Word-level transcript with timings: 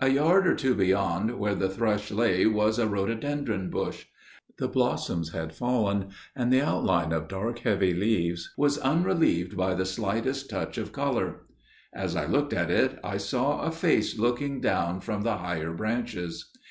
A 0.00 0.08
yard 0.08 0.46
or 0.46 0.54
two 0.54 0.74
beyond 0.74 1.38
where 1.38 1.54
the 1.54 1.68
thrush 1.68 2.10
lay 2.10 2.46
was 2.46 2.78
a 2.78 2.86
rhododendron 2.88 3.68
bush. 3.68 4.06
The 4.56 4.68
blossoms 4.68 5.32
had 5.32 5.54
fallen 5.54 6.12
and 6.34 6.50
the 6.50 6.62
outline 6.62 7.12
of 7.12 7.28
dark, 7.28 7.58
heavy 7.58 7.92
leaves 7.92 8.54
was 8.56 8.78
unrelieved 8.78 9.54
by 9.54 9.74
the 9.74 9.84
slightest 9.84 10.48
touch 10.48 10.78
of 10.78 10.92
colour. 10.92 11.42
As 11.92 12.16
I 12.16 12.24
looked 12.24 12.54
at 12.54 12.70
it, 12.70 12.98
I 13.04 13.18
saw 13.18 13.60
a 13.60 13.70
face 13.70 14.18
looking 14.18 14.62
down 14.62 15.00
from 15.02 15.20
the 15.24 15.36
higher 15.36 15.74
branches. 15.74 16.50